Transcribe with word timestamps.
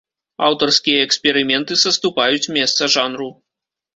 Аўтарскія 0.45 1.01
эксперыменты 1.07 1.77
саступаюць 1.83 2.51
месца 2.57 2.89
жанру. 2.95 3.29